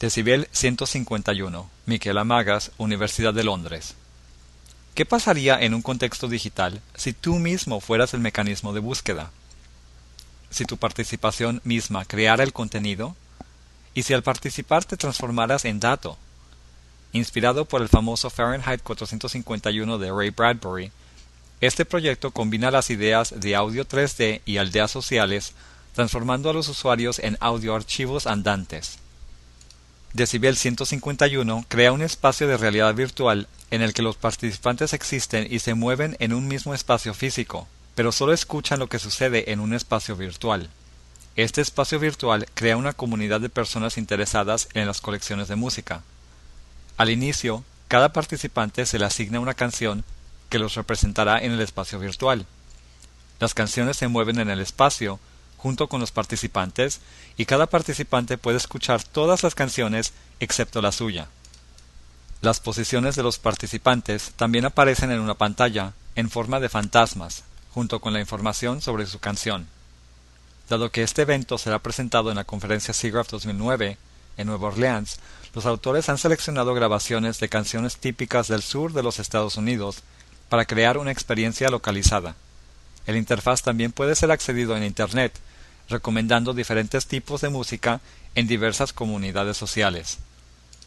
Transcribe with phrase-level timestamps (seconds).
[0.00, 1.68] Decibel 151.
[1.84, 3.96] Miquel Amagas, Universidad de Londres.
[4.94, 9.30] ¿Qué pasaría en un contexto digital si tú mismo fueras el mecanismo de búsqueda?
[10.48, 13.14] Si tu participación misma creara el contenido
[13.92, 16.16] y si al participar te transformaras en dato.
[17.12, 20.92] Inspirado por el famoso Fahrenheit 451 de Ray Bradbury,
[21.60, 25.52] este proyecto combina las ideas de audio 3D y aldeas sociales,
[25.94, 28.98] transformando a los usuarios en audioarchivos andantes.
[30.12, 35.60] Decibel 151 crea un espacio de realidad virtual en el que los participantes existen y
[35.60, 39.72] se mueven en un mismo espacio físico, pero solo escuchan lo que sucede en un
[39.72, 40.68] espacio virtual.
[41.36, 46.02] Este espacio virtual crea una comunidad de personas interesadas en las colecciones de música.
[46.96, 50.02] Al inicio, cada participante se le asigna una canción
[50.48, 52.46] que los representará en el espacio virtual.
[53.38, 55.20] Las canciones se mueven en el espacio
[55.62, 57.00] junto con los participantes
[57.36, 61.28] y cada participante puede escuchar todas las canciones excepto la suya.
[62.40, 67.44] Las posiciones de los participantes también aparecen en una pantalla en forma de fantasmas,
[67.74, 69.68] junto con la información sobre su canción.
[70.70, 73.98] Dado que este evento será presentado en la conferencia SIGGRAPH 2009
[74.38, 75.18] en Nueva Orleans,
[75.54, 80.02] los autores han seleccionado grabaciones de canciones típicas del sur de los Estados Unidos
[80.48, 82.34] para crear una experiencia localizada.
[83.06, 85.38] El interfaz también puede ser accedido en Internet
[85.90, 88.00] recomendando diferentes tipos de música
[88.34, 90.18] en diversas comunidades sociales.